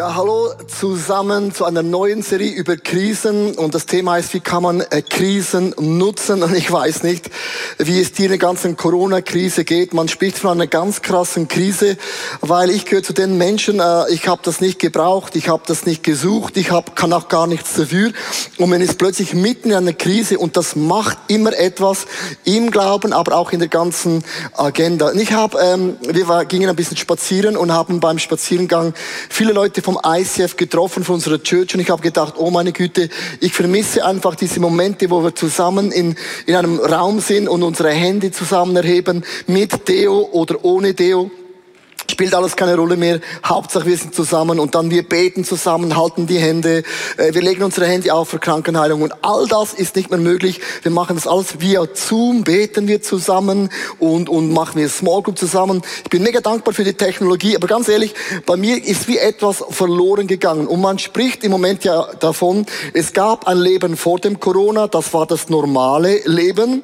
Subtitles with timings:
[0.00, 4.62] Ja, hallo zusammen zu einer neuen Serie über Krisen und das Thema heißt, wie kann
[4.62, 7.28] man äh, Krisen nutzen und ich weiß nicht,
[7.76, 9.92] wie es dir in der ganzen Corona-Krise geht.
[9.92, 11.98] Man spricht von einer ganz krassen Krise,
[12.40, 15.84] weil ich gehöre zu den Menschen, äh, ich habe das nicht gebraucht, ich habe das
[15.84, 18.10] nicht gesucht, ich hab, kann auch gar nichts dafür
[18.56, 22.06] und man ist plötzlich mitten in einer Krise und das macht immer etwas
[22.44, 24.24] im Glauben, aber auch in der ganzen
[24.56, 25.10] Agenda.
[25.10, 28.94] Und ich habe, ähm, wir gingen ein bisschen spazieren und haben beim Spazierengang
[29.28, 32.70] viele Leute Leute vom ICF getroffen, von unserer Church, und ich habe gedacht, oh meine
[32.72, 33.08] Güte,
[33.40, 36.14] ich vermisse einfach diese Momente, wo wir zusammen in,
[36.46, 41.32] in einem Raum sind und unsere Hände zusammen erheben, mit Deo oder ohne Deo
[42.08, 43.20] spielt alles keine Rolle mehr.
[43.44, 46.82] Hauptsache wir sind zusammen und dann wir beten zusammen, halten die Hände,
[47.16, 50.60] äh, wir legen unsere Hände auf für Krankenheilung und all das ist nicht mehr möglich.
[50.82, 55.38] Wir machen das alles via Zoom, beten wir zusammen und, und machen wir Small Group
[55.38, 55.82] zusammen.
[56.04, 58.14] Ich bin mega dankbar für die Technologie, aber ganz ehrlich,
[58.46, 63.12] bei mir ist wie etwas verloren gegangen und man spricht im Moment ja davon, es
[63.12, 66.82] gab ein Leben vor dem Corona, das war das normale Leben.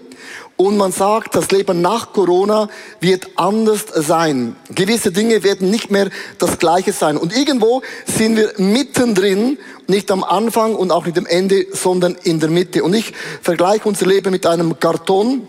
[0.57, 2.69] Und man sagt, das Leben nach Corona
[3.01, 4.57] wird anders sein.
[4.75, 7.19] Gewisse Dinge werden nicht mehr das Gleiche sein.
[7.19, 12.41] Und irgendwo sind wir mittendrin, nicht am Anfang und auch nicht am Ende, sondern in
[12.41, 12.83] der Mitte.
[12.85, 13.13] Und ich
[13.43, 15.47] vergleiche unser Leben mit einem Karton,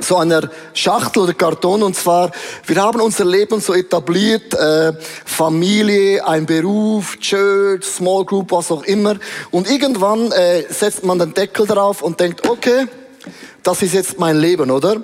[0.00, 2.32] so einer Schachtel oder Karton und zwar
[2.66, 4.92] wir haben unser Leben so etabliert äh,
[5.24, 9.14] Familie ein Beruf Church Small Group was auch immer
[9.52, 12.88] und irgendwann äh, setzt man den Deckel drauf und denkt okay
[13.64, 15.02] das ist jetzt mein Leben, oder?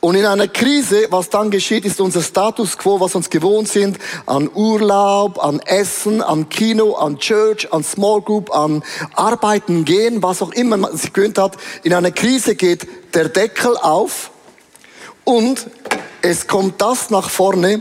[0.00, 3.98] Und in einer Krise, was dann geschieht, ist unser Status quo, was uns gewohnt sind,
[4.26, 8.82] an Urlaub, an Essen, an Kino, an Church, an Small Group, an
[9.14, 11.56] Arbeiten gehen, was auch immer man sich gewöhnt hat.
[11.84, 14.32] In einer Krise geht der Deckel auf
[15.22, 15.68] und
[16.20, 17.80] es kommt das nach vorne,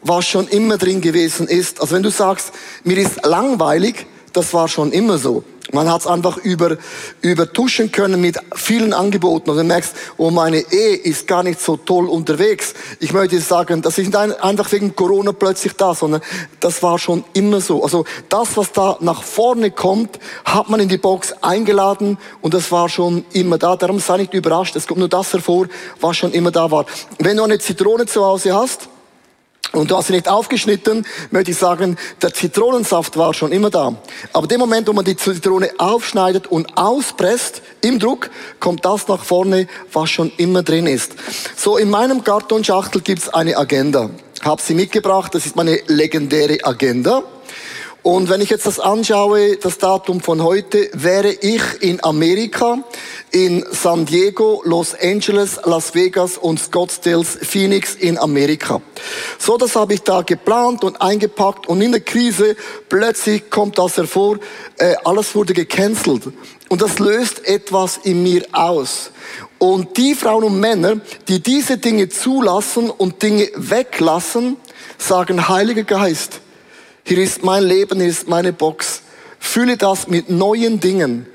[0.00, 1.82] was schon immer drin gewesen ist.
[1.82, 2.52] Also wenn du sagst,
[2.84, 5.44] mir ist langweilig, das war schon immer so.
[5.72, 6.78] Man hat es einfach über,
[7.20, 9.50] übertuschen können mit vielen Angeboten.
[9.50, 12.72] Und du merkst, oh, meine Ehe ist gar nicht so toll unterwegs.
[13.00, 16.22] Ich möchte sagen, das ist nicht einfach wegen Corona plötzlich da, sondern
[16.60, 17.82] das war schon immer so.
[17.82, 22.72] Also das, was da nach vorne kommt, hat man in die Box eingeladen und das
[22.72, 23.76] war schon immer da.
[23.76, 24.74] Darum sei nicht überrascht.
[24.74, 25.66] Es kommt nur das hervor,
[26.00, 26.86] was schon immer da war.
[27.18, 28.88] Wenn du eine Zitrone zu Hause hast,
[29.72, 33.94] und du hast sie nicht aufgeschnitten, möchte ich sagen, der Zitronensaft war schon immer da.
[34.32, 38.30] Aber dem Moment, wo man die Zitrone aufschneidet und auspresst, im Druck,
[38.60, 41.14] kommt das nach vorne, was schon immer drin ist.
[41.56, 44.10] So, in meinem Kartonschachtel gibt's eine Agenda.
[44.42, 47.22] Hab sie mitgebracht, das ist meine legendäre Agenda.
[48.02, 52.78] Und wenn ich jetzt das anschaue, das Datum von heute, wäre ich in Amerika,
[53.32, 58.80] in San Diego, Los Angeles, Las Vegas und Scottsdale, Phoenix in Amerika.
[59.38, 62.56] So, das habe ich da geplant und eingepackt und in der Krise
[62.88, 64.38] plötzlich kommt das hervor,
[64.78, 66.22] äh, alles wurde gecancelt.
[66.68, 69.10] Und das löst etwas in mir aus.
[69.58, 74.56] Und die Frauen und Männer, die diese Dinge zulassen und Dinge weglassen,
[74.98, 76.40] sagen, Heiliger Geist,
[77.08, 79.00] hier ist mein Leben, hier ist meine Box.
[79.38, 81.26] Fülle das mit neuen Dingen.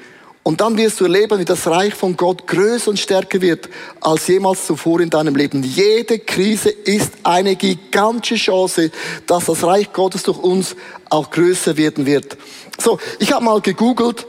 [0.44, 3.70] Und dann wirst du erleben, wie das Reich von Gott größer und stärker wird
[4.00, 5.64] als jemals zuvor in deinem Leben.
[5.64, 8.92] Jede Krise ist eine gigantische Chance,
[9.26, 10.76] dass das Reich Gottes durch uns
[11.10, 12.38] auch größer werden wird.
[12.78, 14.28] So, ich habe mal gegoogelt,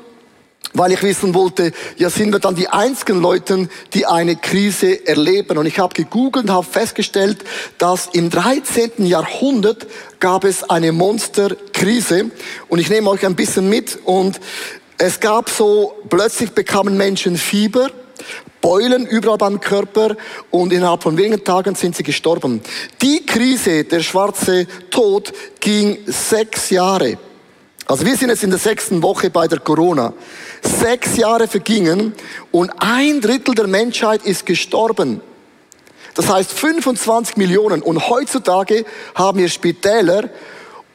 [0.75, 5.57] weil ich wissen wollte, ja sind wir dann die einzigen Leute, die eine Krise erleben.
[5.57, 7.45] Und ich habe gegoogelt habe festgestellt,
[7.79, 9.07] dass im 13.
[9.07, 9.87] Jahrhundert
[10.21, 12.31] gab es eine Monsterkrise.
[12.69, 13.99] Und ich nehme euch ein bisschen mit.
[14.05, 14.41] Und
[14.99, 17.91] es gab so, plötzlich bekamen Menschen Fieber,
[18.61, 20.17] Beulen überall beim Körper
[20.51, 22.63] und innerhalb von wenigen Tagen sind sie gestorben.
[23.03, 27.19] Die Krise, der schwarze Tod, ging sechs Jahre.
[27.87, 30.15] Also wir sind jetzt in der sechsten Woche bei der Corona.
[30.65, 32.15] Sechs Jahre vergingen
[32.51, 35.21] und ein Drittel der Menschheit ist gestorben.
[36.15, 37.83] Das heißt 25 Millionen.
[37.83, 38.85] Und heutzutage
[39.15, 40.31] haben wir Spitäler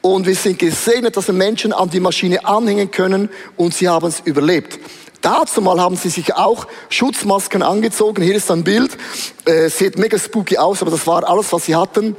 [0.01, 4.07] und wir sind gesegnet, dass wir Menschen an die Maschine anhängen können und sie haben
[4.07, 4.79] es überlebt.
[5.21, 8.21] Dazu mal haben sie sich auch Schutzmasken angezogen.
[8.23, 8.97] Hier ist ein Bild.
[9.43, 12.15] Äh, sieht mega spooky aus, aber das war alles, was sie hatten.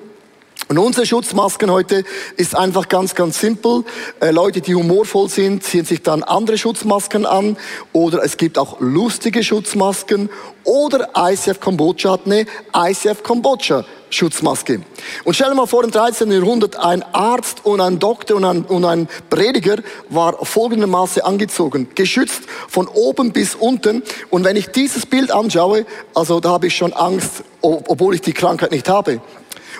[0.70, 2.05] Und unsere Schutzmasken heute
[2.37, 3.82] ist einfach ganz, ganz simpel.
[4.20, 7.56] Äh, Leute, die humorvoll sind, ziehen sich dann andere Schutzmasken an.
[7.93, 10.31] Oder es gibt auch lustige Schutzmasken.
[10.62, 14.82] Oder ICF Kambodscha hat eine ICF Kambodscha Schutzmaske.
[15.25, 16.31] Und stell dir mal vor, im 13.
[16.31, 19.78] Jahrhundert ein Arzt und ein Doktor und ein, und ein Prediger
[20.08, 24.05] war folgendermaßen angezogen, geschützt von oben bis unten.
[24.31, 25.84] Und wenn ich dieses Bild anschaue,
[26.14, 29.20] also da habe ich schon Angst, obwohl ich die Krankheit nicht habe.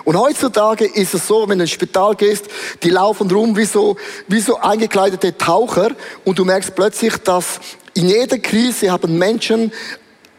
[0.03, 2.45] Und heutzutage ist es so, wenn du ins Spital gehst,
[2.83, 3.97] die laufen rum wie so,
[4.27, 5.91] wie so eingekleidete Taucher
[6.25, 7.59] und du merkst plötzlich, dass
[7.93, 9.71] in jeder Krise haben Menschen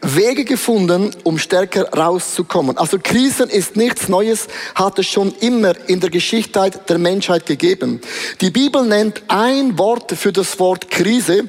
[0.03, 2.77] Wege gefunden, um stärker rauszukommen.
[2.77, 8.01] Also Krisen ist nichts Neues, hat es schon immer in der Geschichte der Menschheit gegeben.
[8.41, 11.45] Die Bibel nennt ein Wort für das Wort Krise.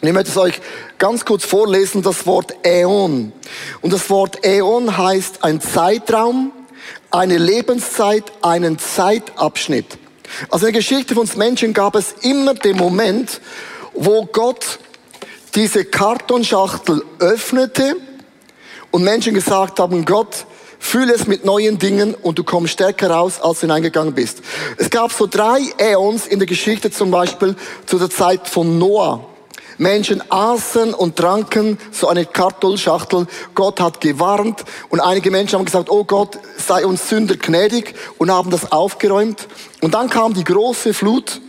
[0.00, 0.60] Ich möchte es euch
[0.98, 3.32] ganz kurz vorlesen, das Wort Äon.
[3.80, 6.52] Und das Wort Äon heißt ein Zeitraum,
[7.12, 9.98] eine Lebenszeit, einen Zeitabschnitt.
[10.48, 13.40] Also in der Geschichte von uns Menschen gab es immer den Moment,
[13.92, 14.78] wo Gott
[15.54, 17.96] diese Kartonschachtel öffnete
[18.90, 20.46] und Menschen gesagt haben, Gott,
[20.78, 24.42] fühle es mit neuen Dingen und du kommst stärker raus, als du hineingegangen bist.
[24.78, 27.54] Es gab so drei Äons in der Geschichte, zum Beispiel
[27.86, 29.31] zu der Zeit von Noah.
[29.82, 33.26] Menschen aßen und tranken so eine Kartoffelschachtel.
[33.54, 38.30] Gott hat gewarnt und einige Menschen haben gesagt, oh Gott, sei uns Sünder gnädig und
[38.30, 39.48] haben das aufgeräumt.
[39.80, 41.40] Und dann kam die große Flut.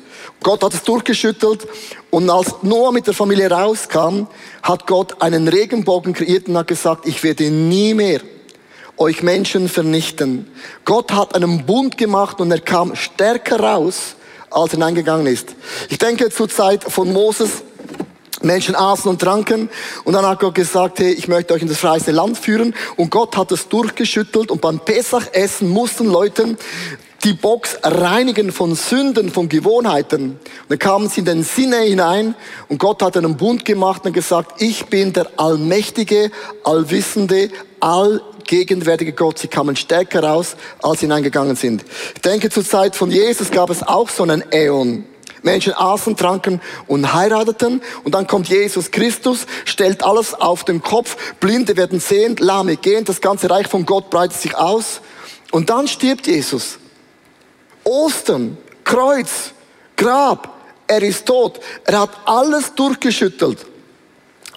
[0.42, 1.68] Gott hat es durchgeschüttelt
[2.10, 4.28] und als Noah mit der Familie rauskam,
[4.62, 8.20] hat Gott einen Regenbogen kreiert und hat gesagt, ich werde nie mehr
[8.98, 10.52] euch Menschen vernichten.
[10.86, 14.16] Gott hat einen Bund gemacht und er kam stärker raus,
[14.50, 15.56] als er hineingegangen ist.
[15.90, 17.64] Ich denke zur Zeit von Moses,
[18.44, 19.70] Menschen aßen und tranken
[20.04, 23.10] und dann hat Gott gesagt, hey, ich möchte euch in das freie Land führen und
[23.10, 26.58] Gott hat es durchgeschüttelt und beim Pesachessen mussten Leute
[27.24, 30.32] die Box reinigen von Sünden, von Gewohnheiten.
[30.32, 32.36] Und dann kamen sie in den Sinne hinein
[32.68, 36.32] und Gott hat einen Bund gemacht und gesagt, ich bin der allmächtige,
[36.64, 37.50] allwissende,
[37.80, 39.40] allgegenwärtige Gott.
[39.40, 41.86] Sie kamen stärker raus, als sie hineingegangen sind.
[42.16, 45.06] Ich denke, zur Zeit von Jesus gab es auch so einen Äon.
[45.44, 47.82] Menschen aßen, tranken und heirateten.
[48.04, 51.16] Und dann kommt Jesus Christus, stellt alles auf den Kopf.
[51.40, 53.06] Blinde werden sehend, Lahme gehen.
[53.06, 55.02] Das ganze Reich von Gott breitet sich aus.
[55.52, 56.80] Und dann stirbt Jesus.
[57.84, 59.52] Ostern, Kreuz,
[59.96, 60.50] Grab.
[60.88, 61.60] Er ist tot.
[61.86, 63.66] Er hat alles durchgeschüttelt.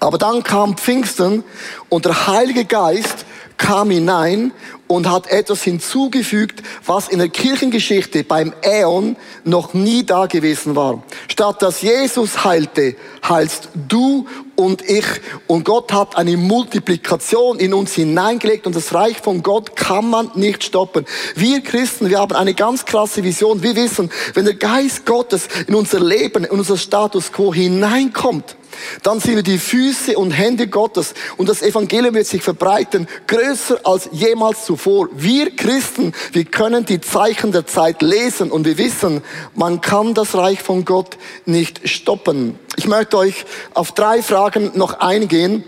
[0.01, 1.45] Aber dann kam Pfingsten
[1.89, 3.26] und der Heilige Geist
[3.57, 4.53] kam hinein
[4.87, 11.03] und hat etwas hinzugefügt, was in der Kirchengeschichte beim Äon noch nie da gewesen war.
[11.29, 12.97] Statt dass Jesus heilte,
[13.29, 15.05] heilst du und ich.
[15.47, 20.31] Und Gott hat eine Multiplikation in uns hineingelegt und das Reich von Gott kann man
[20.35, 21.05] nicht stoppen.
[21.35, 23.63] Wir Christen, wir haben eine ganz krasse Vision.
[23.63, 28.57] Wir wissen, wenn der Geist Gottes in unser Leben, in unser Status quo hineinkommt,
[29.03, 33.81] dann sind wir die Füße und Hände Gottes und das Evangelium wird sich verbreiten, größer
[33.85, 35.09] als jemals zuvor.
[35.13, 39.23] Wir Christen, wir können die Zeichen der Zeit lesen und wir wissen,
[39.55, 42.59] man kann das Reich von Gott nicht stoppen.
[42.77, 43.45] Ich möchte euch
[43.75, 45.65] auf drei Fragen noch eingehen.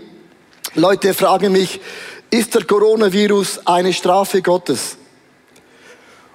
[0.75, 1.79] Leute fragen mich,
[2.29, 4.97] ist der Coronavirus eine Strafe Gottes?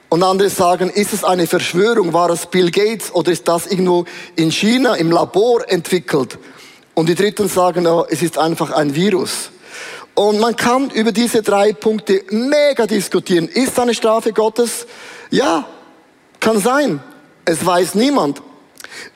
[0.08, 2.12] Und andere sagen, ist es eine Verschwörung?
[2.12, 4.04] War es Bill Gates oder ist das irgendwo
[4.36, 6.38] in China im Labor entwickelt?
[6.94, 9.50] Und die Dritten sagen, oh, es ist einfach ein Virus.
[10.14, 13.49] Und man kann über diese drei Punkte mega diskutieren.
[13.49, 14.87] Ist eine Strafe Gottes?
[15.31, 15.67] Ja,
[16.38, 17.00] kann sein.
[17.44, 18.41] Es weiß niemand.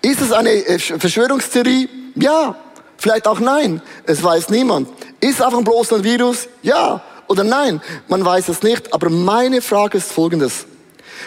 [0.02, 1.88] Ist es eine äh, Verschwörungstheorie?
[2.16, 2.56] Ja,
[2.96, 3.80] vielleicht auch nein.
[4.04, 4.88] Es weiß niemand.
[5.20, 6.48] Ist es einfach bloß ein Virus?
[6.62, 7.80] Ja oder nein.
[8.08, 8.92] Man weiß es nicht.
[8.92, 10.66] Aber meine Frage ist folgendes.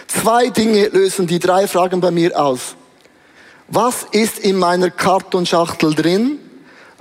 [0.08, 2.76] Zwei Dinge lösen die drei Fragen bei mir aus.
[3.74, 6.40] Was ist in meiner Kartonschachtel drin?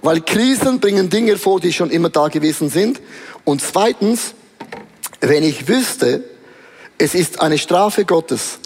[0.02, 3.00] Weil Krisen bringen Dinge vor, die schon immer da gewesen sind.
[3.44, 4.34] Und zweitens,
[5.20, 6.22] wenn ich wüsste,
[6.96, 8.60] es ist eine Strafe Gottes,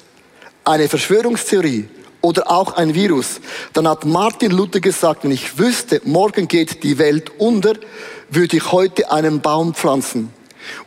[0.64, 1.88] eine Verschwörungstheorie
[2.20, 3.40] oder auch ein Virus,
[3.72, 7.72] dann hat Martin Luther gesagt, wenn ich wüsste, morgen geht die Welt unter,
[8.28, 10.30] würde ich heute einen Baum pflanzen.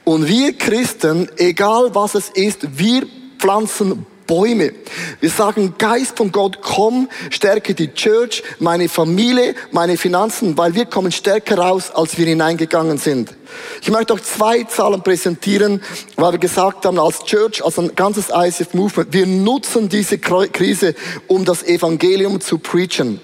[0.03, 3.07] Und wir Christen, egal was es ist, wir
[3.39, 4.74] pflanzen Bäume.
[5.19, 10.86] Wir sagen, Geist von Gott, komm, stärke die Church, meine Familie, meine Finanzen, weil wir
[10.86, 13.34] kommen stärker raus, als wir hineingegangen sind.
[13.81, 15.81] Ich möchte euch zwei Zahlen präsentieren,
[16.17, 20.93] weil wir gesagt haben, als Church, als ein ganzes ICF Movement, wir nutzen diese Krise,
[21.27, 23.22] um das Evangelium zu preachen.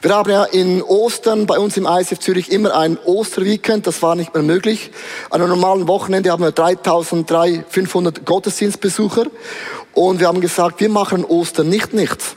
[0.00, 3.84] Wir haben ja in Ostern bei uns im ISF Zürich immer ein Osterweekend.
[3.84, 4.92] Das war nicht mehr möglich.
[5.28, 9.24] An einem normalen Wochenende haben wir 3500 Gottesdienstbesucher.
[9.98, 12.36] Und wir haben gesagt, wir machen Ostern nicht nichts.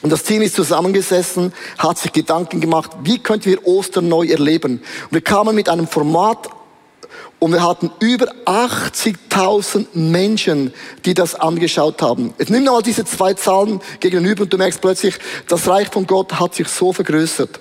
[0.00, 4.78] Und das Team ist zusammengesessen, hat sich Gedanken gemacht, wie könnten wir Ostern neu erleben.
[4.78, 6.48] Und wir kamen mit einem Format
[7.40, 10.72] und wir hatten über 80.000 Menschen,
[11.04, 12.32] die das angeschaut haben.
[12.38, 15.16] Jetzt nimm mal diese zwei Zahlen gegenüber und du merkst plötzlich,
[15.46, 17.60] das Reich von Gott hat sich so vergrößert.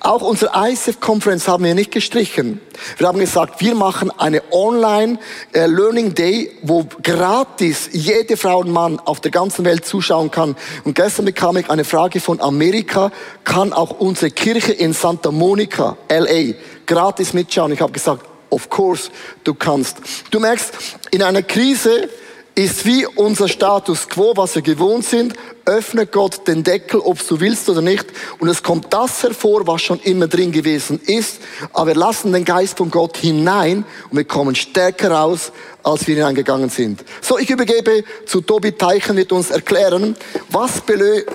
[0.00, 2.60] Auch unsere ICF-Conference haben wir nicht gestrichen.
[2.96, 8.98] Wir haben gesagt, wir machen eine Online-Learning äh, Day, wo gratis jede Frau und Mann
[8.98, 10.56] auf der ganzen Welt zuschauen kann.
[10.84, 13.12] Und gestern bekam ich eine Frage von Amerika,
[13.44, 16.54] kann auch unsere Kirche in Santa Monica, LA,
[16.86, 17.72] gratis mitschauen?
[17.72, 19.10] Ich habe gesagt, Of course,
[19.44, 19.98] du kannst.
[20.32, 20.72] Du merkst,
[21.12, 22.10] in einer Krise
[22.54, 27.40] ist wie unser Status quo, was wir gewohnt sind, öffnet Gott den Deckel, ob du
[27.40, 28.06] willst oder nicht,
[28.38, 31.38] und es kommt das hervor, was schon immer drin gewesen ist,
[31.72, 35.52] aber wir lassen den Geist von Gott hinein und wir kommen stärker raus,
[35.82, 37.04] als wir hineingegangen sind.
[37.20, 40.16] So, ich übergebe zu Tobi Teichen, wird uns erklären,
[40.50, 40.82] was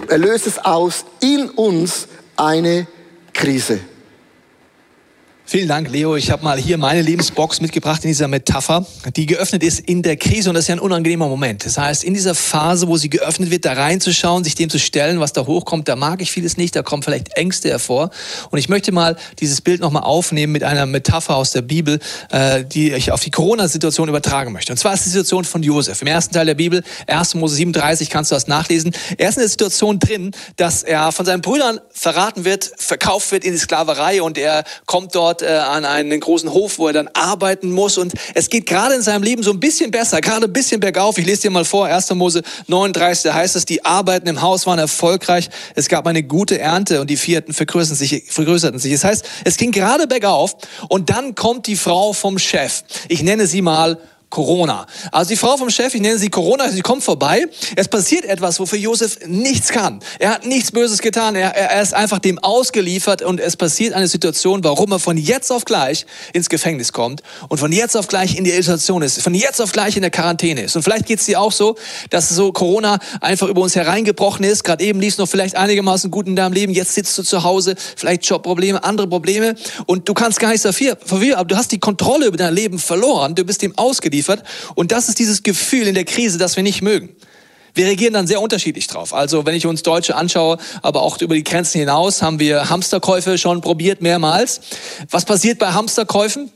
[0.10, 2.88] löst es aus in uns eine
[3.34, 3.80] Krise.
[5.48, 6.16] Vielen Dank, Leo.
[6.16, 8.84] Ich habe mal hier meine Lebensbox mitgebracht in dieser Metapher,
[9.16, 11.64] die geöffnet ist in der Krise und das ist ja ein unangenehmer Moment.
[11.64, 15.20] Das heißt, in dieser Phase, wo sie geöffnet wird, da reinzuschauen, sich dem zu stellen,
[15.20, 18.10] was da hochkommt, da mag ich vieles nicht, da kommen vielleicht Ängste hervor.
[18.50, 22.00] Und ich möchte mal dieses Bild nochmal aufnehmen mit einer Metapher aus der Bibel,
[22.32, 24.74] äh, die ich auf die Corona-Situation übertragen möchte.
[24.74, 26.02] Und zwar ist die Situation von Josef.
[26.02, 27.36] Im ersten Teil der Bibel, 1.
[27.36, 28.96] Mose 37, kannst du das nachlesen.
[29.20, 33.44] Er ist in der Situation drin, dass er von seinen Brüdern verraten wird, verkauft wird
[33.44, 36.94] in die Sklaverei und er kommt dort dort äh, an einen großen Hof, wo er
[36.94, 37.98] dann arbeiten muss.
[37.98, 41.18] Und es geht gerade in seinem Leben so ein bisschen besser, gerade ein bisschen bergauf.
[41.18, 42.12] Ich lese dir mal vor, 1.
[42.12, 45.50] Mose 39, da heißt es, die Arbeiten im Haus waren erfolgreich.
[45.76, 48.24] Es gab eine gute Ernte und die Vierten vergrößerten sich.
[48.28, 48.94] Vergrößerten sich.
[48.94, 50.56] Das heißt, es ging gerade bergauf
[50.90, 52.84] und dann kommt die Frau vom Chef.
[53.10, 53.98] Ich nenne sie mal
[54.36, 54.86] Corona.
[55.14, 57.46] Also die Frau vom Chef, ich nenne sie Corona, sie kommt vorbei.
[57.78, 60.02] Es passiert etwas, wofür Josef nichts kann.
[60.20, 61.38] Er hat nichts Böses getan.
[61.38, 65.54] Er, er ist einfach dem ausgeliefert und es passiert eine Situation, warum er von jetzt
[65.54, 69.34] auf gleich ins Gefängnis kommt und von jetzt auf gleich in die Isolation ist, von
[69.34, 70.76] jetzt auf gleich in der Quarantäne ist.
[70.76, 71.78] Und vielleicht geht es dir auch so,
[72.10, 74.66] dass so Corona einfach über uns hereingebrochen ist.
[74.66, 76.74] Gerade eben lief es noch vielleicht einigermaßen gut in deinem Leben.
[76.74, 80.98] Jetzt sitzt du zu Hause, vielleicht Jobprobleme, andere Probleme und du kannst gar nichts dafür,
[81.38, 83.34] aber du hast die Kontrolle über dein Leben verloren.
[83.34, 84.44] Du bist dem ausgeliefert ausgeliefert.
[84.76, 87.16] Und das ist dieses Gefühl in der Krise, das wir nicht mögen.
[87.74, 89.14] Wir reagieren dann sehr unterschiedlich drauf.
[89.14, 93.38] Also wenn ich uns Deutsche anschaue, aber auch über die Grenzen hinaus, haben wir Hamsterkäufe
[93.38, 94.62] schon probiert mehrmals.
[95.10, 96.52] Was passiert bei Hamsterkäufen?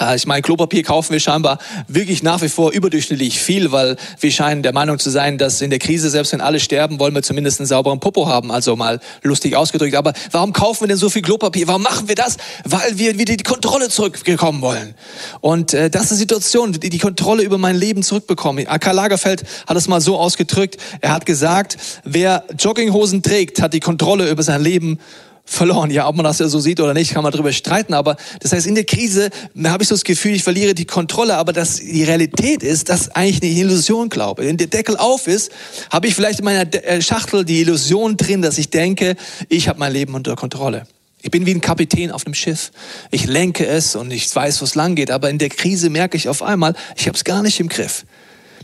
[0.00, 4.32] Äh, ich meine, Klopapier kaufen wir scheinbar wirklich nach wie vor überdurchschnittlich viel, weil wir
[4.32, 7.22] scheinen der Meinung zu sein, dass in der Krise, selbst wenn alle sterben, wollen wir
[7.22, 8.50] zumindest einen sauberen Popo haben.
[8.50, 9.94] Also mal lustig ausgedrückt.
[9.94, 11.68] Aber warum kaufen wir denn so viel Klopapier?
[11.68, 12.36] Warum machen wir das?
[12.64, 14.94] Weil wir wieder die Kontrolle zurückbekommen wollen.
[15.40, 18.66] Und äh, das ist die Situation, die, die Kontrolle über mein Leben zurückbekommen.
[18.80, 20.76] Karl Lagerfeld hat es mal so ausgedrückt.
[21.00, 24.98] Er hat gesagt, wer Jogginghosen trägt, hat die Kontrolle über sein Leben
[25.44, 25.90] verloren.
[25.90, 27.94] Ja, ob man das ja so sieht oder nicht, kann man darüber streiten.
[27.94, 29.30] Aber das heißt, in der Krise
[29.64, 31.36] habe ich so das Gefühl, ich verliere die Kontrolle.
[31.36, 34.46] Aber dass die Realität ist, dass eigentlich eine Illusion glaube.
[34.46, 35.50] Wenn der Deckel auf ist,
[35.90, 39.16] habe ich vielleicht in meiner äh, Schachtel die Illusion drin, dass ich denke,
[39.48, 40.86] ich habe mein Leben unter Kontrolle.
[41.22, 42.72] Ich bin wie ein Kapitän auf einem Schiff.
[43.10, 45.10] Ich lenke es und ich weiß, wo es lang geht.
[45.10, 48.04] Aber in der Krise merke ich auf einmal, ich habe es gar nicht im Griff.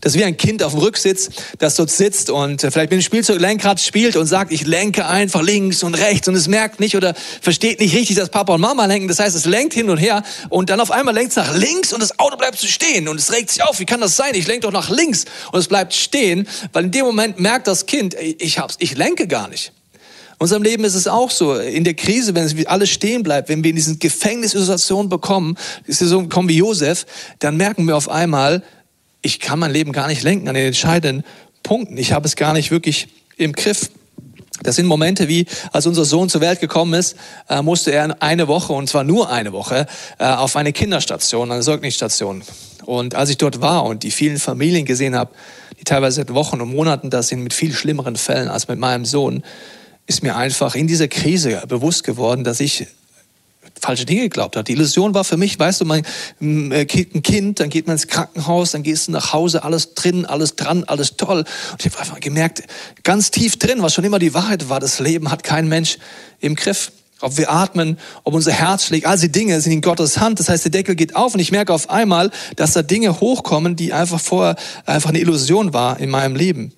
[0.01, 3.01] Das ist wie ein Kind auf dem Rücksitz, das dort sitzt und äh, vielleicht mit
[3.01, 6.97] dem Spielzeuglenkrad spielt und sagt, ich lenke einfach links und rechts und es merkt nicht
[6.97, 9.09] oder versteht nicht richtig, dass Papa und Mama lenken.
[9.09, 11.93] Das heißt, es lenkt hin und her und dann auf einmal lenkt es nach links
[11.93, 13.81] und das Auto bleibt stehen und es regt sich auf.
[13.81, 14.35] Wie kann das sein?
[14.35, 17.87] Ich lenke doch nach links und es bleibt stehen, weil in dem Moment merkt das
[17.87, 19.73] Kind, ich hab's, ich lenke gar nicht.
[20.39, 21.55] In unserem Leben ist es auch so.
[21.55, 25.57] In der Krise, wenn es alles stehen bleibt, wenn wir in diesen Gefängnissituation bekommen,
[25.89, 27.07] so kommen wie Josef,
[27.39, 28.63] dann merken wir auf einmal,
[29.27, 31.25] ich kann mein Leben gar nicht lenken an den entscheidenden
[31.65, 31.99] Punkten.
[31.99, 33.91] Ich habe es gar nicht wirklich im Griff.
[34.63, 37.17] Das sind Momente wie, als unser Sohn zur Welt gekommen ist,
[37.49, 39.87] äh, musste er eine Woche, und zwar nur eine Woche,
[40.19, 42.43] äh, auf eine Kinderstation, eine Säuglingsstation.
[42.85, 45.33] Und als ich dort war und die vielen Familien gesehen habe,
[45.81, 49.05] die teilweise seit Wochen und Monaten da sind mit viel schlimmeren Fällen als mit meinem
[49.05, 49.43] Sohn,
[50.07, 52.87] ist mir einfach in dieser Krise bewusst geworden, dass ich
[53.81, 54.69] falsche Dinge geglaubt hat.
[54.69, 56.05] Die Illusion war für mich, weißt du, mein
[56.41, 59.95] mm, äh, ein Kind, dann geht man ins Krankenhaus, dann gehst du nach Hause, alles
[59.95, 61.45] drin, alles dran, alles toll.
[61.73, 62.63] Und ich habe einfach gemerkt,
[63.03, 65.99] ganz tief drin, was schon immer die Wahrheit war, das Leben hat kein Mensch
[66.41, 66.93] im Griff.
[67.23, 70.39] Ob wir atmen, ob unser Herz schlägt, all diese Dinge sind in Gottes Hand.
[70.39, 73.75] Das heißt, der Deckel geht auf und ich merke auf einmal, dass da Dinge hochkommen,
[73.75, 76.73] die einfach vorher einfach eine Illusion war in meinem Leben.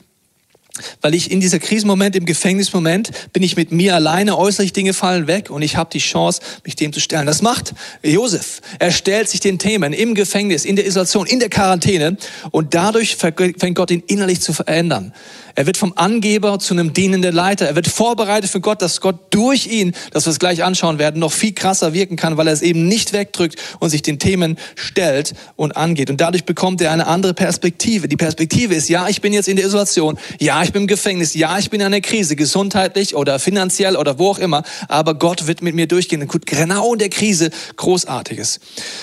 [1.01, 5.27] Weil ich in dieser Krisenmoment, im Gefängnismoment, bin ich mit mir alleine, äußerlich Dinge fallen
[5.27, 7.27] weg und ich habe die Chance, mich dem zu stellen.
[7.27, 8.61] Das macht Josef.
[8.79, 12.17] Er stellt sich den Themen im Gefängnis, in der Isolation, in der Quarantäne
[12.51, 15.13] und dadurch fängt Gott ihn innerlich zu verändern.
[15.59, 17.67] Er wird vom Angeber zu einem dienenden Leiter.
[17.67, 21.19] Er wird vorbereitet für Gott, dass Gott durch ihn, dass wir es gleich anschauen werden,
[21.19, 24.57] noch viel krasser wirken kann, weil er es eben nicht wegdrückt und sich den Themen
[24.77, 26.11] stellt und angeht.
[26.11, 28.07] Und dadurch bekommt er eine andere Perspektive.
[28.07, 30.17] Die Perspektive ist, ja, ich bin jetzt in der Isolation.
[30.39, 31.35] Ja, ich bin im Gefängnis.
[31.35, 34.63] Ja, ich bin in einer Krise, gesundheitlich oder finanziell oder wo auch immer.
[34.87, 36.23] Aber Gott wird mit mir durchgehen.
[36.23, 38.61] Und genau in der Krise Großartiges.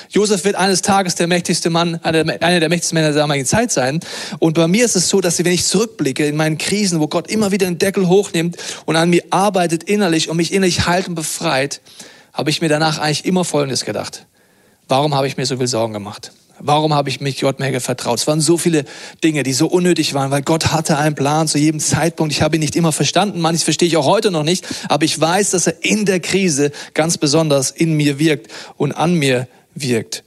[0.10, 4.00] Josef wird eines Tages der mächtigste Mann, einer der mächtigsten Männer der damaligen Zeit sein.
[4.40, 7.28] Und bei mir ist es so, dass wenn ich zurückblicke in meinen Krisen, wo Gott
[7.28, 11.16] immer wieder den Deckel hochnimmt und an mir arbeitet innerlich und mich innerlich heilt und
[11.16, 11.82] befreit,
[12.34, 14.28] habe ich mir danach eigentlich immer Folgendes gedacht.
[14.88, 16.32] Warum habe ich mir so viel Sorgen gemacht?
[16.60, 18.20] Warum habe ich mich Gott mehr vertraut?
[18.20, 18.86] Es waren so viele
[19.24, 22.32] Dinge, die so unnötig waren, weil Gott hatte einen Plan zu jedem Zeitpunkt.
[22.32, 25.20] Ich habe ihn nicht immer verstanden, manches verstehe ich auch heute noch nicht, aber ich
[25.20, 30.24] weiß, dass er in der Krise ganz besonders in mir wirkt und an mir wirkt.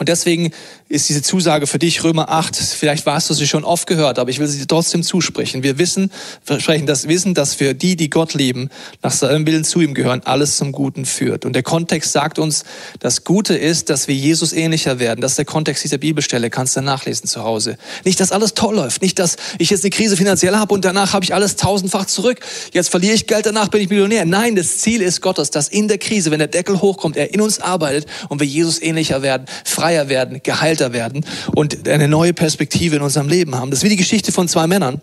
[0.00, 0.50] Und deswegen
[0.88, 4.30] ist diese Zusage für dich, Römer 8, vielleicht warst du sie schon oft gehört, aber
[4.30, 5.62] ich will sie trotzdem zusprechen.
[5.62, 6.10] Wir wissen,
[6.42, 8.70] versprechen das Wissen, dass für die, die Gott lieben,
[9.02, 11.44] nach seinem Willen zu ihm gehören, alles zum Guten führt.
[11.44, 12.64] Und der Kontext sagt uns,
[12.98, 15.20] das Gute ist, dass wir Jesus ähnlicher werden.
[15.20, 17.76] Das ist der Kontext dieser Bibelstelle, kannst du nachlesen zu Hause.
[18.06, 21.12] Nicht, dass alles toll läuft, nicht, dass ich jetzt eine Krise finanziell habe und danach
[21.12, 22.40] habe ich alles tausendfach zurück.
[22.72, 24.24] Jetzt verliere ich Geld, danach bin ich Millionär.
[24.24, 27.42] Nein, das Ziel ist Gottes, dass in der Krise, wenn der Deckel hochkommt, er in
[27.42, 29.44] uns arbeitet und wir Jesus ähnlicher werden,
[29.90, 33.70] freier werden, geheilt älter werden und eine neue Perspektive in unserem Leben haben.
[33.70, 35.00] Das ist wie die Geschichte von zwei Männern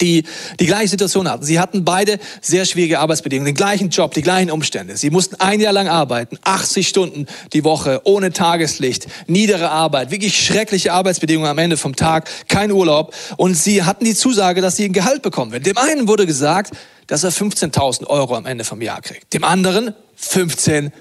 [0.00, 0.24] die
[0.58, 1.44] die gleiche Situation hatten.
[1.44, 4.96] Sie hatten beide sehr schwierige Arbeitsbedingungen, den gleichen Job, die gleichen Umstände.
[4.96, 10.38] Sie mussten ein Jahr lang arbeiten, 80 Stunden die Woche, ohne Tageslicht, niedere Arbeit, wirklich
[10.38, 13.14] schreckliche Arbeitsbedingungen am Ende vom Tag, kein Urlaub.
[13.36, 15.64] Und sie hatten die Zusage, dass sie ein Gehalt bekommen werden.
[15.64, 16.72] Dem einen wurde gesagt,
[17.06, 19.32] dass er 15.000 Euro am Ende vom Jahr kriegt.
[19.34, 20.92] Dem anderen 15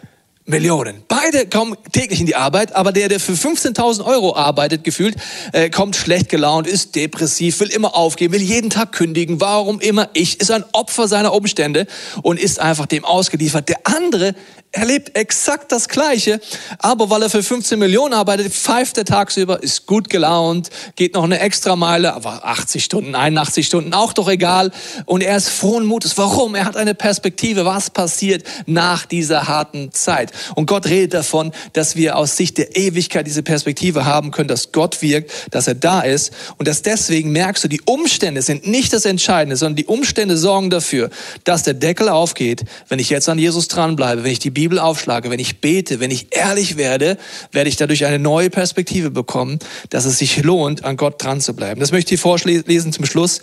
[0.50, 1.04] Millionen.
[1.08, 5.16] Beide kommen täglich in die Arbeit, aber der, der für 15.000 Euro arbeitet, gefühlt,
[5.54, 10.10] äh, kommt schlecht gelaunt, ist depressiv, will immer aufgeben, will jeden Tag kündigen, warum immer
[10.14, 11.88] ich, ist ein Opfer seiner Umstände
[12.24, 13.70] und ist einfach dem ausgeliefert.
[13.70, 14.34] Der andere
[14.72, 16.40] erlebt exakt das Gleiche,
[16.78, 21.24] aber weil er für 15 Millionen arbeitet, pfeift er tagsüber, ist gut gelaunt, geht noch
[21.24, 24.72] eine extra Meile, aber 80 Stunden, 81 Stunden, auch doch egal.
[25.06, 26.18] Und er ist frohen Mutes.
[26.20, 26.54] Warum?
[26.54, 30.32] Er hat eine Perspektive, was passiert nach dieser harten Zeit.
[30.54, 34.72] Und Gott redet davon, dass wir aus Sicht der Ewigkeit diese Perspektive haben können, dass
[34.72, 38.94] Gott wirkt, dass er da ist und dass deswegen merkst du, die Umstände sind nicht
[38.94, 41.10] das Entscheidende, sondern die Umstände sorgen dafür,
[41.44, 45.30] dass der Deckel aufgeht, wenn ich jetzt an Jesus dranbleibe, wenn ich die Bibel aufschlage,
[45.30, 47.18] wenn ich bete, wenn ich ehrlich werde,
[47.54, 51.54] werde ich dadurch eine neue Perspektive bekommen, dass es sich lohnt, an Gott dran zu
[51.54, 51.80] bleiben.
[51.80, 53.40] Das möchte ich vorlesen zum Schluss.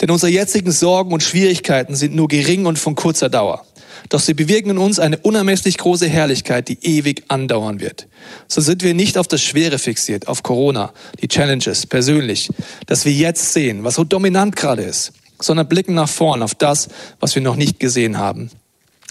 [0.00, 3.64] Denn unsere jetzigen Sorgen und Schwierigkeiten sind nur gering und von kurzer Dauer.
[4.08, 8.08] Doch sie bewirken in uns eine unermesslich große Herrlichkeit, die ewig andauern wird.
[8.48, 12.50] So sind wir nicht auf das Schwere fixiert, auf Corona, die Challenges persönlich,
[12.86, 16.88] dass wir jetzt sehen, was so dominant gerade ist, sondern blicken nach vorn auf das,
[17.20, 18.50] was wir noch nicht gesehen haben.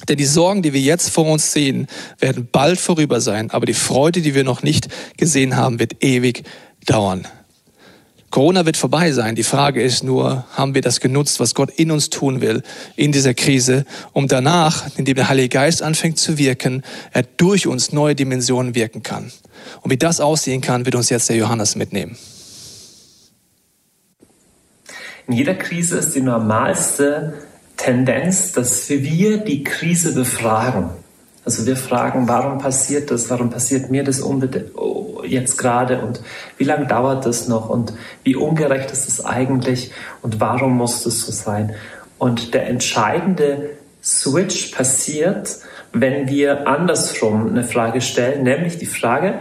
[0.08, 1.88] Denn die Sorgen, die wir jetzt vor uns sehen,
[2.20, 4.88] werden bald vorüber sein, aber die Freude, die wir noch nicht
[5.18, 6.44] gesehen haben, wird ewig
[6.86, 7.28] dauern.
[8.32, 9.36] Corona wird vorbei sein.
[9.36, 12.64] Die Frage ist nur, haben wir das genutzt, was Gott in uns tun will
[12.96, 17.92] in dieser Krise, um danach, indem der Heilige Geist anfängt zu wirken, er durch uns
[17.92, 19.34] neue Dimensionen wirken kann.
[19.82, 22.18] Und wie das aussehen kann, wird uns jetzt der Johannes mitnehmen.
[25.28, 27.34] In jeder Krise ist die normalste
[27.82, 30.92] Tendenz, dass wir die Krise befragen.
[31.44, 34.24] Also wir fragen, warum passiert das, warum passiert mir das
[35.26, 36.22] jetzt gerade und
[36.58, 39.92] wie lange dauert das noch und wie ungerecht ist es eigentlich
[40.22, 41.74] und warum muss das so sein?
[42.20, 43.72] Und der entscheidende
[44.04, 45.58] Switch passiert,
[45.92, 49.40] wenn wir andersrum eine Frage stellen, nämlich die Frage,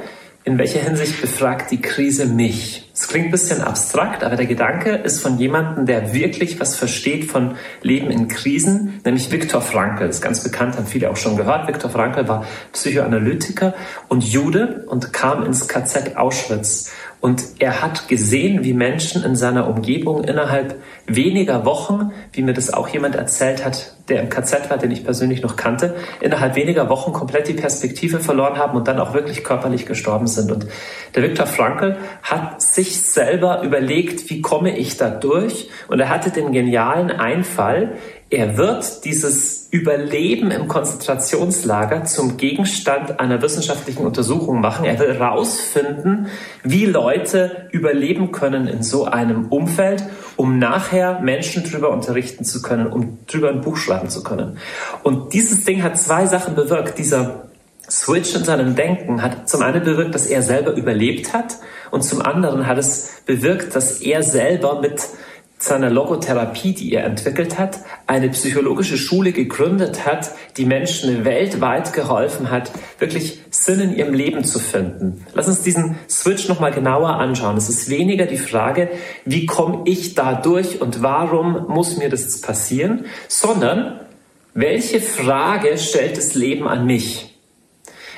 [0.50, 2.90] in welcher Hinsicht befragt die Krise mich?
[2.92, 7.30] Es klingt ein bisschen abstrakt, aber der Gedanke ist von jemandem, der wirklich was versteht
[7.30, 10.08] von Leben in Krisen, nämlich Viktor Frankl.
[10.08, 11.68] Das ist ganz bekannt, haben viele auch schon gehört.
[11.68, 13.74] Viktor Frankl war Psychoanalytiker
[14.08, 16.90] und Jude und kam ins KZ Auschwitz.
[17.20, 20.82] Und er hat gesehen, wie Menschen in seiner Umgebung innerhalb
[21.14, 25.04] weniger Wochen, wie mir das auch jemand erzählt hat, der im KZ war, den ich
[25.04, 29.44] persönlich noch kannte, innerhalb weniger Wochen komplett die Perspektive verloren haben und dann auch wirklich
[29.44, 30.50] körperlich gestorben sind.
[30.50, 30.66] Und
[31.14, 35.70] der Viktor Frankl hat sich selber überlegt, wie komme ich da durch?
[35.88, 37.96] Und er hatte den genialen Einfall,
[38.32, 44.84] er wird dieses Überleben im Konzentrationslager zum Gegenstand einer wissenschaftlichen Untersuchung machen.
[44.84, 46.28] Er will herausfinden,
[46.62, 50.04] wie Leute überleben können in so einem Umfeld
[50.40, 54.56] um nachher Menschen drüber unterrichten zu können, um drüber ein Buch schreiben zu können.
[55.02, 56.96] Und dieses Ding hat zwei Sachen bewirkt.
[56.96, 57.50] Dieser
[57.90, 61.58] Switch in seinem Denken hat zum einen bewirkt, dass er selber überlebt hat
[61.90, 65.08] und zum anderen hat es bewirkt, dass er selber mit
[65.62, 72.50] seiner Logotherapie, die er entwickelt hat, eine psychologische Schule gegründet hat, die Menschen weltweit geholfen
[72.50, 75.24] hat, wirklich Sinn in ihrem Leben zu finden.
[75.34, 77.58] Lass uns diesen Switch nochmal genauer anschauen.
[77.58, 78.88] Es ist weniger die Frage,
[79.26, 84.00] wie komme ich da durch und warum muss mir das passieren, sondern
[84.54, 87.38] welche Frage stellt das Leben an mich?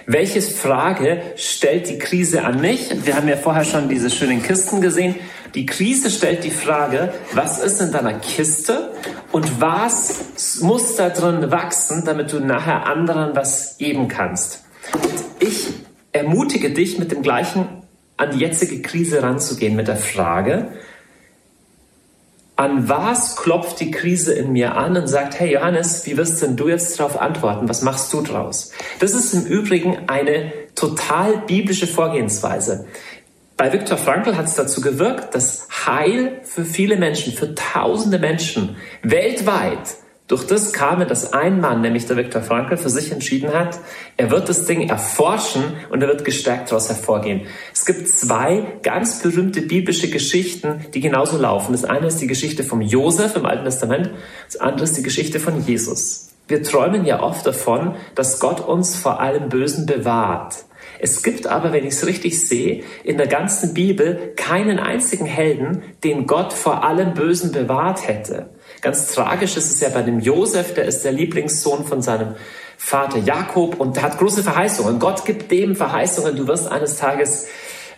[0.07, 2.91] Welche Frage stellt die Krise an mich?
[3.05, 5.15] Wir haben ja vorher schon diese schönen Kisten gesehen.
[5.55, 8.93] Die Krise stellt die Frage, was ist in deiner Kiste
[9.33, 14.65] und was muss da drin wachsen, damit du nachher anderen was geben kannst.
[14.95, 15.69] Und ich
[16.13, 17.67] ermutige dich, mit dem gleichen
[18.17, 20.73] an die jetzige Krise ranzugehen, mit der Frage,
[22.57, 26.57] an was klopft die Krise in mir an und sagt, hey Johannes, wie wirst denn
[26.57, 27.69] du jetzt darauf antworten?
[27.69, 28.73] Was machst du draus?
[29.01, 32.87] Das ist im Übrigen eine total biblische Vorgehensweise.
[33.57, 38.77] Bei Viktor Frankl hat es dazu gewirkt, dass Heil für viele Menschen, für tausende Menschen
[39.03, 39.97] weltweit
[40.33, 43.79] durch das kam, dass ein Mann, nämlich der Viktor Frankl, für sich entschieden hat,
[44.17, 47.43] er wird das Ding erforschen und er wird gestärkt daraus hervorgehen.
[47.75, 51.73] Es gibt zwei ganz berühmte biblische Geschichten, die genauso laufen.
[51.73, 54.11] Das eine ist die Geschichte vom Josef im Alten Testament,
[54.47, 56.31] das andere ist die Geschichte von Jesus.
[56.49, 60.65] Wir träumen ja oft davon, dass Gott uns vor allem Bösen bewahrt.
[61.05, 65.83] Es gibt aber, wenn ich es richtig sehe, in der ganzen Bibel keinen einzigen Helden,
[66.05, 68.51] den Gott vor allem Bösen bewahrt hätte.
[68.83, 72.37] Ganz tragisch ist es ja bei dem Josef, der ist der Lieblingssohn von seinem
[72.77, 75.01] Vater Jakob und hat große Verheißungen.
[75.01, 77.49] Gott gibt dem Verheißungen, du wirst eines Tages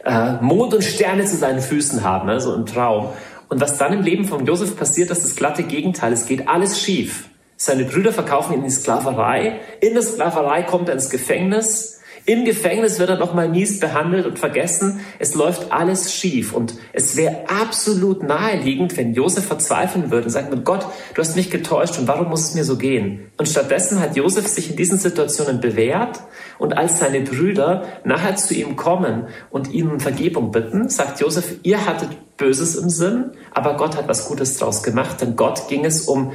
[0.02, 3.10] äh, Mond und Sterne zu seinen Füßen haben, so im Traum.
[3.50, 6.14] Und was dann im Leben von Josef passiert, ist das glatte Gegenteil.
[6.14, 7.28] Es geht alles schief.
[7.58, 9.60] Seine Brüder verkaufen ihn in die Sklaverei.
[9.82, 11.93] In der Sklaverei kommt er ins Gefängnis.
[12.26, 15.00] Im Gefängnis wird er nochmal mies behandelt und vergessen.
[15.18, 16.54] Es läuft alles schief.
[16.54, 21.36] Und es wäre absolut naheliegend, wenn Josef verzweifeln würde und sagt, mit Gott, du hast
[21.36, 23.30] mich getäuscht und warum muss es mir so gehen?
[23.36, 26.20] Und stattdessen hat Josef sich in diesen Situationen bewährt
[26.58, 31.56] und als seine Brüder nachher zu ihm kommen und ihn um Vergebung bitten, sagt Josef,
[31.62, 32.08] ihr hattet
[32.38, 36.32] Böses im Sinn, aber Gott hat was Gutes draus gemacht, denn Gott ging es um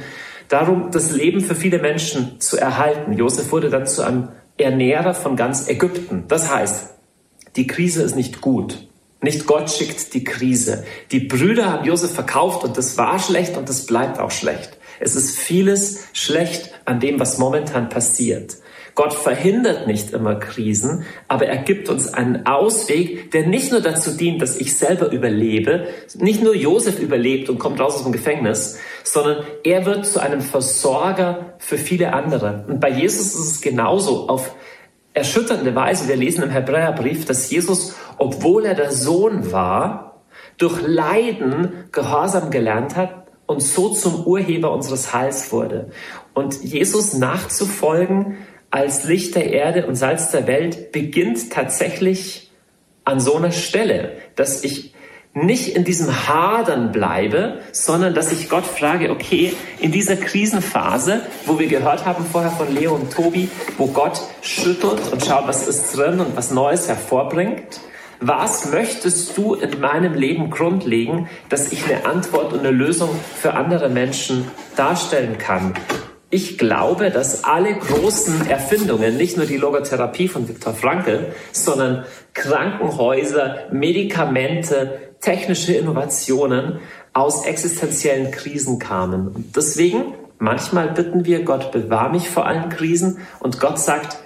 [0.48, 3.12] darum, das Leben für viele Menschen zu erhalten.
[3.12, 4.28] Josef wurde dann zu einem
[4.62, 6.24] Ernährer von ganz Ägypten.
[6.28, 6.90] Das heißt,
[7.56, 8.88] die Krise ist nicht gut.
[9.22, 10.84] Nicht Gott schickt die Krise.
[11.10, 14.78] Die Brüder haben Josef verkauft und das war schlecht und das bleibt auch schlecht.
[15.00, 18.58] Es ist vieles schlecht an dem, was momentan passiert.
[18.94, 24.10] Gott verhindert nicht immer Krisen, aber er gibt uns einen Ausweg, der nicht nur dazu
[24.10, 25.86] dient, dass ich selber überlebe,
[26.18, 30.42] nicht nur Josef überlebt und kommt raus aus dem Gefängnis, sondern er wird zu einem
[30.42, 32.64] Versorger für viele andere.
[32.68, 34.54] Und bei Jesus ist es genauso auf
[35.14, 36.08] erschütternde Weise.
[36.08, 40.24] Wir lesen im Hebräerbrief, dass Jesus, obwohl er der Sohn war,
[40.58, 43.19] durch Leiden Gehorsam gelernt hat
[43.50, 45.90] und so zum Urheber unseres Heils wurde.
[46.34, 48.36] Und Jesus nachzufolgen
[48.70, 52.52] als Licht der Erde und Salz der Welt beginnt tatsächlich
[53.04, 54.94] an so einer Stelle, dass ich
[55.34, 61.58] nicht in diesem Hadern bleibe, sondern dass ich Gott frage, okay, in dieser Krisenphase, wo
[61.58, 65.96] wir gehört haben vorher von Leo und Tobi, wo Gott schüttelt und schaut, was ist
[65.96, 67.80] drin und was Neues hervorbringt,
[68.20, 73.54] was möchtest du in meinem Leben grundlegen, dass ich eine Antwort und eine Lösung für
[73.54, 75.74] andere Menschen darstellen kann?
[76.28, 82.04] Ich glaube, dass alle großen Erfindungen, nicht nur die Logotherapie von Viktor Frankl, sondern
[82.34, 86.78] Krankenhäuser, Medikamente, technische Innovationen
[87.12, 89.28] aus existenziellen Krisen kamen.
[89.28, 94.18] Und deswegen, manchmal bitten wir, Gott bewahr mich vor allen Krisen und Gott sagt,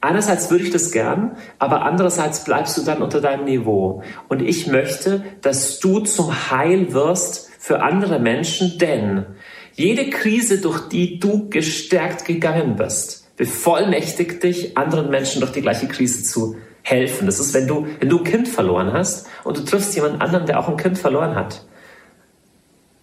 [0.00, 4.02] einerseits würde ich das gern, aber andererseits bleibst du dann unter deinem Niveau.
[4.28, 9.26] Und ich möchte, dass du zum Heil wirst für andere Menschen, denn
[9.72, 15.86] jede Krise, durch die du gestärkt gegangen bist, bevollmächtigt dich, anderen Menschen durch die gleiche
[15.86, 17.26] Krise zu helfen.
[17.26, 20.46] Das ist, wenn du, wenn du ein Kind verloren hast und du triffst jemand anderen,
[20.46, 21.64] der auch ein Kind verloren hat,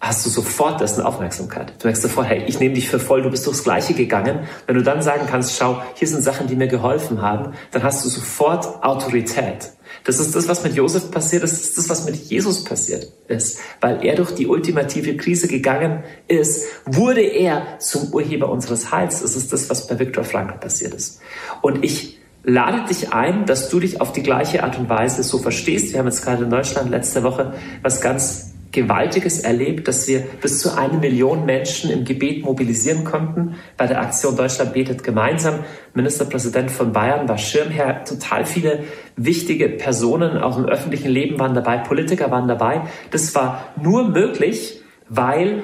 [0.06, 1.74] hast du sofort dessen Aufmerksamkeit.
[1.78, 4.40] Du merkst sofort, hey, ich nehme dich für voll, du bist durchs Gleiche gegangen.
[4.66, 8.04] Wenn du dann sagen kannst, schau, hier sind Sachen, die mir geholfen haben, dann hast
[8.04, 9.72] du sofort Autorität.
[10.04, 13.12] Das ist das, was mit Josef passiert ist, das ist das, was mit Jesus passiert
[13.28, 13.60] ist.
[13.80, 19.22] Weil er durch die ultimative Krise gegangen ist, wurde er zum Urheber unseres Heils.
[19.22, 21.20] Das ist das, was bei Viktor Frankl passiert ist.
[21.62, 25.38] Und ich lade dich ein, dass du dich auf die gleiche Art und Weise so
[25.38, 25.92] verstehst.
[25.92, 30.58] Wir haben jetzt gerade in Deutschland letzte Woche was ganz Gewaltiges erlebt, dass wir bis
[30.58, 33.54] zu eine Million Menschen im Gebet mobilisieren konnten.
[33.76, 35.60] Bei der Aktion Deutschland betet gemeinsam.
[35.94, 38.04] Ministerpräsident von Bayern war Schirmherr.
[38.04, 38.84] Total viele
[39.16, 41.78] wichtige Personen auch im öffentlichen Leben waren dabei.
[41.78, 42.82] Politiker waren dabei.
[43.12, 45.62] Das war nur möglich, weil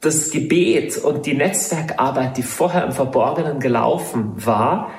[0.00, 4.90] das Gebet und die Netzwerkarbeit, die vorher im Verborgenen gelaufen war,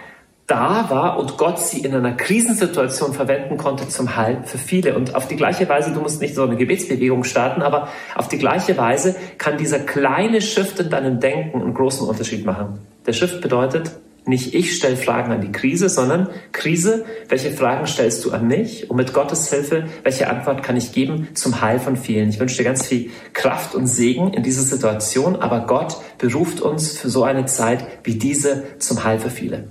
[0.48, 4.96] da war und Gott sie in einer Krisensituation verwenden konnte zum Heil für viele.
[4.96, 8.38] Und auf die gleiche Weise, du musst nicht so eine Gebetsbewegung starten, aber auf die
[8.38, 12.80] gleiche Weise kann dieser kleine Shift in deinem Denken einen großen Unterschied machen.
[13.08, 13.92] Der Shift bedeutet,
[14.28, 18.90] nicht ich stelle Fragen an die Krise, sondern Krise, welche Fragen stellst du an mich?
[18.90, 22.30] Und mit Gottes Hilfe, welche Antwort kann ich geben zum Heil von vielen?
[22.30, 26.98] Ich wünsche dir ganz viel Kraft und Segen in dieser Situation, aber Gott beruft uns
[26.98, 29.66] für so eine Zeit wie diese zum Heil für viele.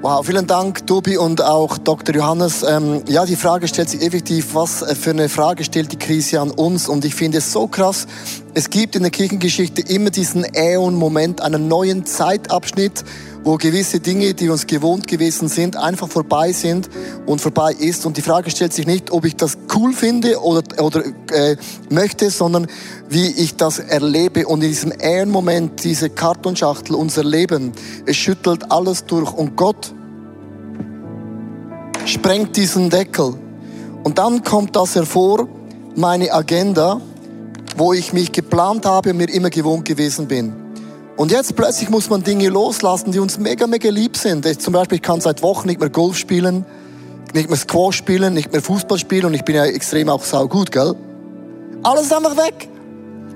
[0.00, 2.14] Wow, vielen Dank, Tobi und auch Dr.
[2.14, 2.62] Johannes.
[2.62, 6.52] Ähm, ja, die Frage stellt sich effektiv, was für eine Frage stellt die Krise an
[6.52, 6.88] uns?
[6.88, 8.06] Und ich finde es so krass.
[8.58, 13.04] Es gibt in der Kirchengeschichte immer diesen Äon-Moment, einen neuen Zeitabschnitt,
[13.44, 16.90] wo gewisse Dinge, die uns gewohnt gewesen sind, einfach vorbei sind
[17.24, 18.04] und vorbei ist.
[18.04, 21.54] Und die Frage stellt sich nicht, ob ich das cool finde oder, oder äh,
[21.88, 22.66] möchte, sondern
[23.08, 24.44] wie ich das erlebe.
[24.48, 27.70] Und in diesem Ehrenmoment, diese Kartonschachtel, unser Leben,
[28.06, 29.32] es schüttelt alles durch.
[29.34, 29.94] Und Gott
[32.06, 33.34] sprengt diesen Deckel.
[34.02, 35.46] Und dann kommt das hervor,
[35.94, 37.00] meine Agenda,
[37.76, 40.54] wo ich mich geplant habe und mir immer gewohnt gewesen bin.
[41.16, 44.46] Und jetzt plötzlich muss man Dinge loslassen, die uns mega, mega lieb sind.
[44.46, 46.64] Ich zum Beispiel, ich kann seit Wochen nicht mehr Golf spielen,
[47.34, 50.70] nicht mehr Squash spielen, nicht mehr Fußball spielen und ich bin ja extrem auch saugut,
[50.70, 50.94] gell?
[51.82, 52.68] Alles ist einfach weg.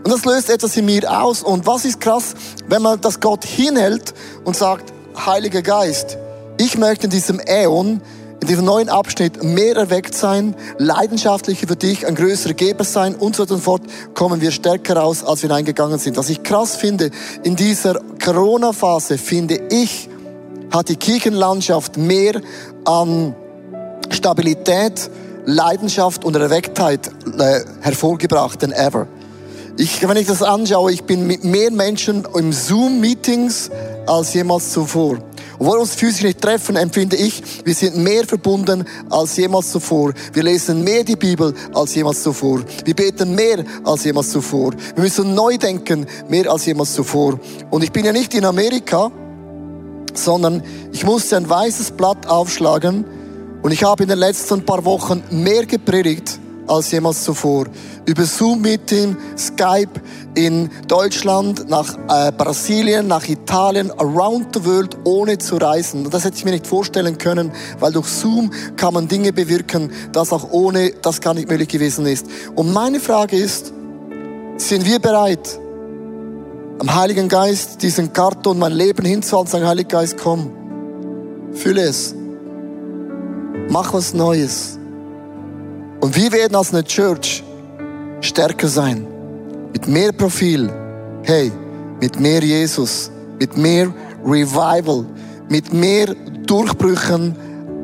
[0.05, 1.43] Und das löst etwas in mir aus.
[1.43, 2.35] Und was ist krass,
[2.69, 4.15] wenn man das Gott hinhält
[4.45, 4.93] und sagt,
[5.27, 6.19] Heiliger Geist,
[6.59, 8.01] ich möchte in diesem Äon
[8.43, 13.37] in diesem neuen Abschnitt mehr erweckt sein, leidenschaftlicher für dich, ein größerer Geber sein und
[13.37, 13.83] so und fort,
[14.15, 16.17] kommen wir stärker raus, als wir hineingegangen sind.
[16.17, 17.13] Was ich krass finde,
[17.45, 20.09] in dieser Corona-Phase finde ich,
[20.73, 22.41] hat die Kirchenlandschaft mehr
[22.85, 23.37] an
[24.11, 25.09] Stabilität,
[25.47, 29.07] Leidenschaft und Erwecktheit äh, hervorgebracht denn ever.
[29.77, 33.71] Ich, wenn ich das anschaue, ich bin mit mehr Menschen im Zoom-Meetings
[34.07, 35.19] als jemals zuvor.
[35.59, 40.13] Obwohl uns physisch nicht treffen, empfinde ich, wir sind mehr verbunden als jemals zuvor.
[40.33, 42.63] Wir lesen mehr die Bibel als jemals zuvor.
[42.85, 44.73] Wir beten mehr als jemals zuvor.
[44.95, 47.39] Wir müssen neu denken, mehr als jemals zuvor.
[47.71, 49.11] Und ich bin ja nicht in Amerika,
[50.15, 50.63] sondern
[50.93, 53.05] ich musste ein weißes Blatt aufschlagen
[53.63, 57.67] und ich habe in den letzten paar Wochen mehr gepredigt als jemals zuvor.
[58.07, 60.01] Über Zoom-Meeting, Skype
[60.35, 66.09] in Deutschland, nach äh, Brasilien, nach Italien, around the world, ohne zu reisen.
[66.11, 70.33] Das hätte ich mir nicht vorstellen können, weil durch Zoom kann man Dinge bewirken, das
[70.33, 72.27] auch ohne, das gar nicht möglich gewesen ist.
[72.55, 73.73] Und meine Frage ist,
[74.57, 75.59] sind wir bereit,
[76.79, 80.51] am Heiligen Geist diesen Karton, mein Leben hinzuhalten, sagen, Heiliger Geist, komm,
[81.53, 82.15] fülle es.
[83.69, 84.79] Mach was Neues.
[86.03, 87.45] Und wir werden als eine Church
[88.21, 89.07] stärker sein.
[89.73, 90.69] Mit mehr Profil.
[91.23, 91.53] Hey,
[92.01, 93.09] mit mehr Jesus.
[93.39, 95.07] Mit mehr Revival.
[95.49, 96.13] Mit mehr
[96.45, 97.37] Durchbrüchen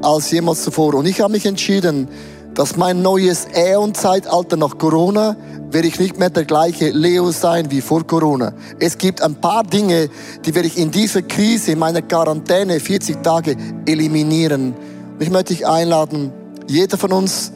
[0.02, 0.94] als jemals zuvor.
[0.94, 2.08] Und ich habe mich entschieden,
[2.54, 5.36] dass mein neues Äon-Zeitalter nach Corona
[5.70, 8.52] werde ich nicht mehr der gleiche Leo sein wie vor Corona.
[8.80, 10.10] Es gibt ein paar Dinge,
[10.44, 14.74] die werde ich in dieser Krise, in meiner Quarantäne, 40 Tage, eliminieren.
[15.12, 16.32] Und ich möchte dich einladen,
[16.66, 17.52] jeder von uns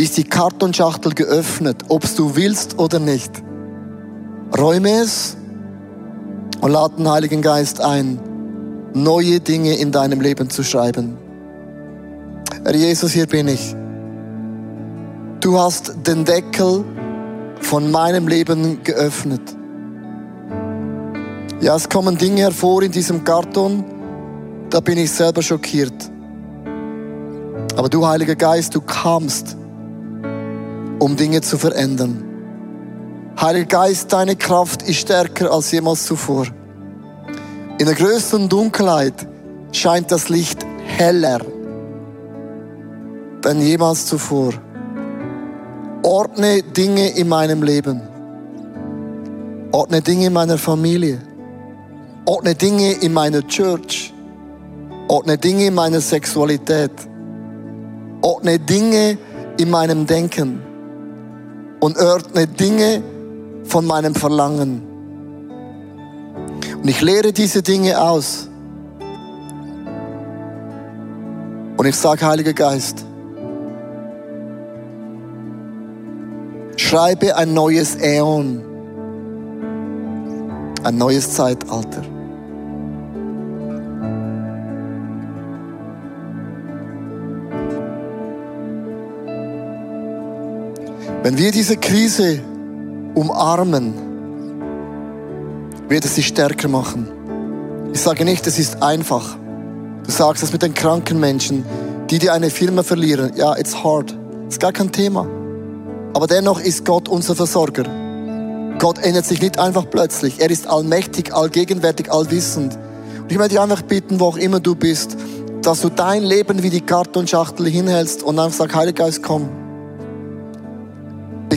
[0.00, 3.30] ist die Kartonschachtel geöffnet, ob du willst oder nicht.
[4.56, 5.36] Räume es
[6.60, 8.18] und lade den Heiligen Geist ein,
[8.94, 11.18] neue Dinge in deinem Leben zu schreiben.
[12.64, 13.76] Herr Jesus, hier bin ich.
[15.40, 16.84] Du hast den Deckel
[17.60, 19.42] von meinem Leben geöffnet.
[21.60, 23.84] Ja, es kommen Dinge hervor in diesem Karton,
[24.70, 26.10] da bin ich selber schockiert.
[27.76, 29.56] Aber du, Heiliger Geist, du kamst
[31.00, 32.24] um Dinge zu verändern.
[33.40, 36.46] Heiliger Geist, deine Kraft ist stärker als jemals zuvor.
[37.78, 39.26] In der größten Dunkelheit
[39.72, 41.40] scheint das Licht heller
[43.44, 44.52] denn jemals zuvor.
[46.02, 48.02] Ordne Dinge in meinem Leben.
[49.72, 51.18] Ordne Dinge in meiner Familie.
[52.26, 54.12] Ordne Dinge in meiner Church.
[55.08, 56.92] Ordne Dinge in meiner Sexualität.
[58.22, 59.18] Ordne Dinge
[59.58, 60.69] in meinem Denken
[61.80, 63.02] und ordne Dinge
[63.64, 64.82] von meinem Verlangen.
[66.82, 68.48] Und ich lehre diese Dinge aus.
[71.76, 73.04] Und ich sage, Heiliger Geist,
[76.90, 78.64] Schreibe ein neues Äon.
[80.82, 82.02] Ein neues Zeitalter.
[91.30, 92.40] Wenn wir diese Krise
[93.14, 93.94] umarmen,
[95.88, 97.06] wird es sie stärker machen.
[97.92, 99.36] Ich sage nicht, es ist einfach.
[100.04, 101.64] Du sagst es mit den kranken Menschen,
[102.10, 103.30] die, die eine Firma verlieren.
[103.36, 104.12] Ja, it's hard.
[104.48, 105.28] Ist gar kein Thema.
[106.14, 107.84] Aber dennoch ist Gott unser Versorger.
[108.80, 110.40] Gott ändert sich nicht einfach plötzlich.
[110.40, 112.76] Er ist allmächtig, allgegenwärtig, allwissend.
[113.22, 115.16] Und ich möchte dich einfach bitten, wo auch immer du bist,
[115.62, 119.59] dass du dein Leben wie die Kartonschachtel hinhältst und einfach sagst, Heiliger Geist, komm.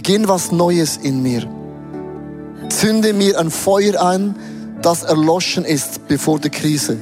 [0.05, 1.47] Beginn was Neues in mir.
[2.67, 4.35] Zünde mir ein Feuer ein,
[4.81, 6.97] das erloschen ist bevor die Krise.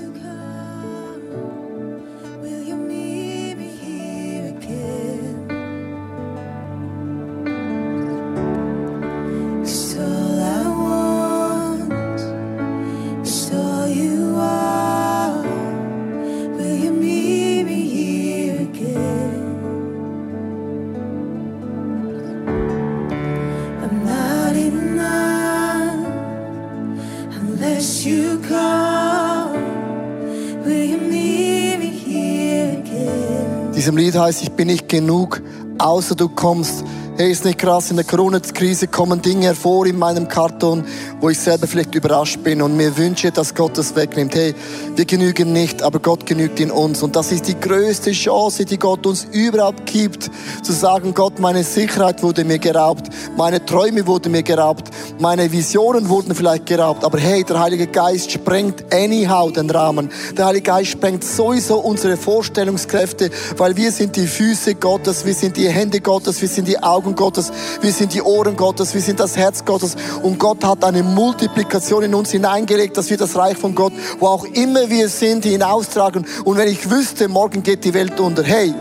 [34.21, 35.41] Heißt, ich bin nicht genug,
[35.79, 36.83] außer du kommst.
[37.17, 40.83] Hey, ist nicht krass, in der Corona-Krise kommen Dinge hervor in meinem Karton,
[41.19, 44.33] wo ich selber vielleicht überrascht bin und mir wünsche, dass Gott das wegnimmt.
[44.33, 44.55] Hey,
[44.95, 47.03] wir genügen nicht, aber Gott genügt in uns.
[47.03, 50.31] Und das ist die größte Chance, die Gott uns überhaupt gibt,
[50.63, 54.89] zu sagen, Gott, meine Sicherheit wurde mir geraubt, meine Träume wurden mir geraubt,
[55.21, 60.09] meine Visionen wurden vielleicht geraubt, aber hey, der Heilige Geist sprengt anyhow den Rahmen.
[60.35, 65.57] Der Heilige Geist sprengt sowieso unsere Vorstellungskräfte, weil wir sind die Füße Gottes, wir sind
[65.57, 69.19] die Hände Gottes, wir sind die Augen Gottes, wir sind die Ohren Gottes, wir sind
[69.19, 73.57] das Herz Gottes und Gott hat eine Multiplikation in uns hineingelegt, dass wir das Reich
[73.57, 76.25] von Gott, wo auch immer wir sind, hinaustragen.
[76.45, 78.73] Und wenn ich wüsste, morgen geht die Welt unter, hey,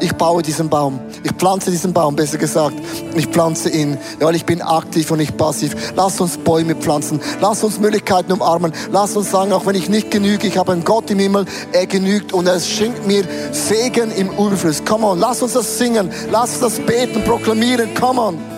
[0.00, 0.98] ich baue diesen Baum.
[1.22, 2.76] Ich pflanze diesen Baum, besser gesagt.
[3.14, 5.74] Ich pflanze ihn, weil ich bin aktiv und nicht passiv.
[5.96, 7.20] Lass uns Bäume pflanzen.
[7.40, 8.72] Lass uns Möglichkeiten umarmen.
[8.92, 11.86] Lass uns sagen, auch wenn ich nicht genüge, ich habe einen Gott im Himmel, er
[11.86, 14.84] genügt und er schenkt mir Segen im Überfluss.
[14.84, 16.10] Come on, lass uns das singen.
[16.30, 17.94] Lass uns das beten, proklamieren.
[17.94, 18.57] Come on.